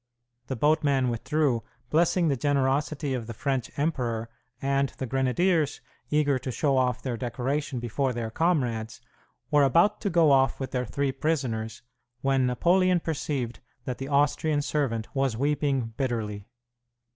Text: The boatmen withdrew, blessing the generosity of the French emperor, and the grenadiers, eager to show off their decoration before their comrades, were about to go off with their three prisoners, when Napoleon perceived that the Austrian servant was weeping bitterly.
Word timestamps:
The 0.47 0.55
boatmen 0.55 1.09
withdrew, 1.09 1.61
blessing 1.91 2.27
the 2.27 2.35
generosity 2.35 3.13
of 3.13 3.27
the 3.27 3.35
French 3.35 3.69
emperor, 3.77 4.31
and 4.59 4.89
the 4.97 5.05
grenadiers, 5.05 5.79
eager 6.09 6.39
to 6.39 6.49
show 6.51 6.75
off 6.75 7.03
their 7.03 7.17
decoration 7.17 7.77
before 7.79 8.11
their 8.11 8.31
comrades, 8.31 8.99
were 9.51 9.61
about 9.61 10.01
to 10.01 10.09
go 10.09 10.31
off 10.31 10.59
with 10.59 10.71
their 10.71 10.85
three 10.87 11.11
prisoners, 11.11 11.83
when 12.21 12.47
Napoleon 12.47 12.99
perceived 12.99 13.59
that 13.85 13.99
the 13.99 14.07
Austrian 14.07 14.63
servant 14.63 15.07
was 15.13 15.37
weeping 15.37 15.93
bitterly. 15.97 16.47